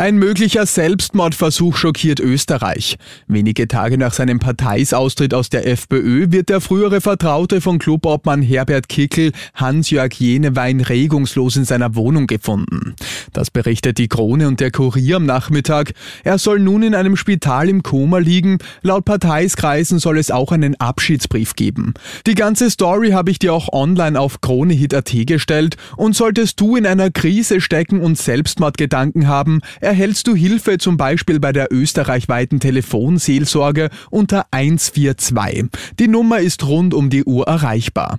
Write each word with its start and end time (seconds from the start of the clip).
Ein 0.00 0.16
möglicher 0.16 0.64
Selbstmordversuch 0.64 1.76
schockiert 1.76 2.20
Österreich. 2.20 2.98
Wenige 3.26 3.66
Tage 3.66 3.98
nach 3.98 4.12
seinem 4.12 4.38
Parteisaustritt 4.38 5.34
aus 5.34 5.50
der 5.50 5.66
FPÖ 5.66 6.30
wird 6.30 6.50
der 6.50 6.60
frühere 6.60 7.00
Vertraute 7.00 7.60
von 7.60 7.80
Clubobmann 7.80 8.40
Herbert 8.40 8.88
Kickel, 8.88 9.32
Hans-Jörg 9.54 10.12
Jenewein, 10.14 10.80
regungslos 10.80 11.56
in 11.56 11.64
seiner 11.64 11.96
Wohnung 11.96 12.28
gefunden. 12.28 12.94
Das 13.32 13.50
berichtet 13.50 13.98
die 13.98 14.06
Krone 14.06 14.46
und 14.46 14.60
der 14.60 14.70
Kurier 14.70 15.16
am 15.16 15.26
Nachmittag. 15.26 15.94
Er 16.22 16.38
soll 16.38 16.60
nun 16.60 16.84
in 16.84 16.94
einem 16.94 17.16
Spital 17.16 17.68
im 17.68 17.82
Koma 17.82 18.18
liegen. 18.18 18.58
Laut 18.82 19.04
Parteiskreisen 19.04 19.98
soll 19.98 20.18
es 20.18 20.30
auch 20.30 20.52
einen 20.52 20.76
Abschiedsbrief 20.76 21.56
geben. 21.56 21.94
Die 22.24 22.36
ganze 22.36 22.70
Story 22.70 23.10
habe 23.10 23.32
ich 23.32 23.40
dir 23.40 23.52
auch 23.52 23.72
online 23.72 24.20
auf 24.20 24.40
kronehit.at 24.42 25.12
gestellt 25.26 25.76
und 25.96 26.14
solltest 26.14 26.60
du 26.60 26.76
in 26.76 26.86
einer 26.86 27.10
Krise 27.10 27.60
stecken 27.60 28.00
und 28.00 28.16
Selbstmordgedanken 28.16 29.26
haben, 29.26 29.60
erhältst 29.88 30.26
du 30.26 30.34
Hilfe 30.34 30.76
zum 30.76 30.98
Beispiel 30.98 31.40
bei 31.40 31.50
der 31.50 31.72
österreichweiten 31.72 32.60
Telefonseelsorge 32.60 33.88
unter 34.10 34.44
142. 34.50 35.70
Die 35.98 36.08
Nummer 36.08 36.40
ist 36.40 36.66
rund 36.66 36.92
um 36.92 37.08
die 37.08 37.24
Uhr 37.24 37.46
erreichbar. 37.46 38.18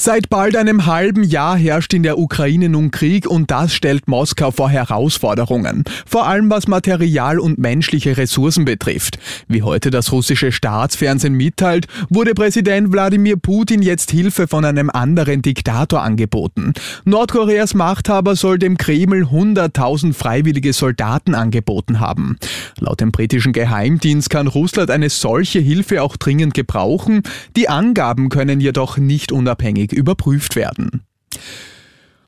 Seit 0.00 0.30
bald 0.30 0.54
einem 0.54 0.86
halben 0.86 1.24
Jahr 1.24 1.56
herrscht 1.56 1.92
in 1.92 2.04
der 2.04 2.20
Ukraine 2.20 2.68
nun 2.68 2.92
Krieg 2.92 3.26
und 3.26 3.50
das 3.50 3.74
stellt 3.74 4.06
Moskau 4.06 4.52
vor 4.52 4.70
Herausforderungen, 4.70 5.82
vor 6.06 6.28
allem 6.28 6.48
was 6.50 6.68
Material 6.68 7.40
und 7.40 7.58
menschliche 7.58 8.16
Ressourcen 8.16 8.64
betrifft. 8.64 9.18
Wie 9.48 9.64
heute 9.64 9.90
das 9.90 10.12
russische 10.12 10.52
Staatsfernsehen 10.52 11.34
mitteilt, 11.34 11.88
wurde 12.10 12.34
Präsident 12.34 12.92
Wladimir 12.92 13.38
Putin 13.38 13.82
jetzt 13.82 14.12
Hilfe 14.12 14.46
von 14.46 14.64
einem 14.64 14.88
anderen 14.88 15.42
Diktator 15.42 16.00
angeboten. 16.00 16.74
Nordkoreas 17.04 17.74
Machthaber 17.74 18.36
soll 18.36 18.60
dem 18.60 18.78
Kreml 18.78 19.24
100.000 19.24 20.12
freiwillige 20.14 20.74
Soldaten 20.74 21.34
angeboten 21.34 21.98
haben. 21.98 22.36
Laut 22.78 23.00
dem 23.00 23.10
britischen 23.10 23.52
Geheimdienst 23.52 24.30
kann 24.30 24.46
Russland 24.46 24.92
eine 24.92 25.10
solche 25.10 25.58
Hilfe 25.58 26.04
auch 26.04 26.16
dringend 26.16 26.54
gebrauchen. 26.54 27.22
Die 27.56 27.68
Angaben 27.68 28.28
können 28.28 28.60
jedoch 28.60 28.96
nicht 28.96 29.32
unabhängig 29.32 29.87
überprüft 29.96 30.56
werden. 30.56 30.97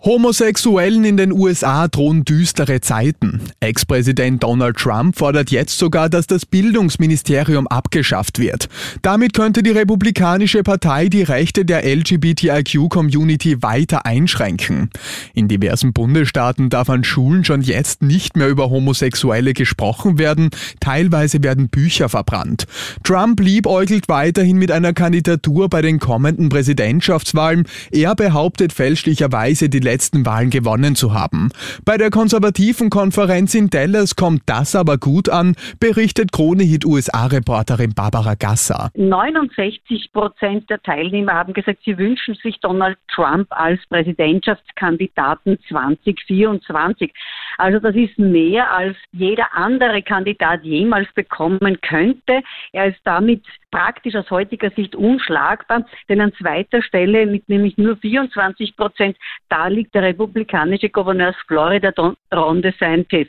Homosexuellen 0.00 1.02
in 1.02 1.16
den 1.16 1.32
USA 1.32 1.88
drohen 1.88 2.24
düstere 2.24 2.80
Zeiten. 2.80 3.40
Ex-Präsident 3.58 4.44
Donald 4.44 4.76
Trump 4.76 5.18
fordert 5.18 5.50
jetzt 5.50 5.76
sogar, 5.76 6.08
dass 6.08 6.28
das 6.28 6.46
Bildungsministerium 6.46 7.66
abgeschafft 7.66 8.38
wird. 8.38 8.68
Damit 9.02 9.32
könnte 9.32 9.64
die 9.64 9.72
Republikanische 9.72 10.62
Partei 10.62 11.08
die 11.08 11.24
Rechte 11.24 11.64
der 11.64 11.84
LGBTIQ-Community 11.84 13.60
weiter 13.60 14.06
einschränken. 14.06 14.90
In 15.34 15.48
diversen 15.48 15.92
Bundesstaaten 15.92 16.70
darf 16.70 16.90
an 16.90 17.02
Schulen 17.02 17.42
schon 17.42 17.62
jetzt 17.62 18.00
nicht 18.00 18.36
mehr 18.36 18.48
über 18.48 18.70
Homosexuelle 18.70 19.52
gesprochen 19.52 20.16
werden, 20.16 20.50
teilweise 20.78 21.42
werden 21.42 21.70
Bücher 21.70 22.08
verbrannt. 22.08 22.66
Trump 23.02 23.40
liebäugelt 23.40 24.08
weiterhin 24.08 24.58
mit 24.58 24.70
einer 24.70 24.92
Kandidatur 24.92 25.68
bei 25.68 25.82
den 25.82 25.98
kommenden 25.98 26.50
Präsidentschaftswahlen. 26.50 27.66
Er 27.90 28.14
behauptet 28.14 28.72
fälschlicherweise 28.72 29.68
die 29.68 29.87
letzten 29.88 30.26
Wahlen 30.26 30.50
gewonnen 30.50 30.94
zu 30.94 31.14
haben. 31.14 31.48
Bei 31.86 31.96
der 31.96 32.10
konservativen 32.10 32.90
Konferenz 32.90 33.54
in 33.54 33.70
Dallas 33.70 34.16
kommt 34.16 34.42
das 34.44 34.76
aber 34.76 34.98
gut 34.98 35.30
an, 35.30 35.54
berichtet 35.80 36.30
Kronehit 36.30 36.84
USA-Reporterin 36.84 37.94
Barbara 37.94 38.34
Gasser. 38.34 38.90
69 38.94 40.12
Prozent 40.12 40.68
der 40.68 40.82
Teilnehmer 40.82 41.32
haben 41.32 41.54
gesagt, 41.54 41.78
sie 41.86 41.96
wünschen 41.96 42.34
sich 42.34 42.60
Donald 42.60 42.98
Trump 43.14 43.46
als 43.50 43.80
Präsidentschaftskandidaten 43.88 45.58
2024. 45.68 47.10
Also 47.56 47.78
das 47.78 47.96
ist 47.96 48.18
mehr 48.18 48.70
als 48.70 48.96
jeder 49.12 49.54
andere 49.54 50.02
Kandidat 50.02 50.64
jemals 50.64 51.08
bekommen 51.14 51.80
könnte. 51.80 52.42
Er 52.72 52.88
ist 52.88 53.00
damit 53.04 53.42
praktisch 53.70 54.14
aus 54.14 54.30
heutiger 54.30 54.70
Sicht 54.70 54.94
unschlagbar, 54.94 55.84
denn 56.08 56.20
an 56.20 56.32
zweiter 56.34 56.82
Stelle 56.82 57.26
mit 57.26 57.48
nämlich 57.48 57.76
nur 57.76 57.96
24 57.96 58.76
Prozent, 58.76 59.16
da 59.48 59.68
liegt 59.78 59.94
der 59.94 60.02
republikanische 60.02 60.88
Gouverneur 60.88 61.34
Florida 61.46 61.92
Ron 62.34 62.62
DeSantis. 62.62 63.28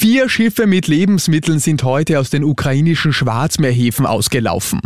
Vier 0.00 0.28
Schiffe 0.28 0.68
mit 0.68 0.86
Lebensmitteln 0.86 1.58
sind 1.58 1.82
heute 1.82 2.20
aus 2.20 2.30
den 2.30 2.44
ukrainischen 2.44 3.12
Schwarzmeerhäfen 3.12 4.06
ausgelaufen. 4.06 4.80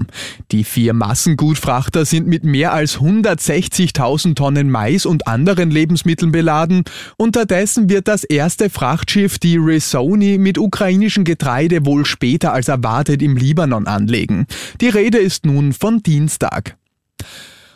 Die 0.53 0.65
vier 0.65 0.95
Massengutfrachter 0.95 2.06
sind 2.06 2.28
mit 2.28 2.45
mehr 2.45 2.73
als 2.73 2.99
160.000 2.99 4.37
Tonnen 4.37 4.71
Mais 4.71 5.05
und 5.05 5.27
anderen 5.27 5.71
Lebensmitteln 5.71 6.33
beladen. 6.33 6.84
Unterdessen 7.19 7.91
wird 7.91 8.09
das 8.09 8.25
erste 8.25 8.71
Frachtschiff, 8.71 9.39
die 9.39 9.59
Risoni, 9.59 10.39
mit 10.39 10.56
ukrainischem 10.56 11.25
Getreide 11.25 11.84
wohl 11.84 12.06
später 12.06 12.55
als 12.55 12.69
erwartet 12.69 13.21
im 13.21 13.37
Libanon 13.37 13.87
anlegen. 13.87 14.47
Die 14.81 14.89
Rede 14.89 15.19
ist 15.19 15.44
nun 15.44 15.75
von 15.75 16.03
Dienstag. 16.03 16.77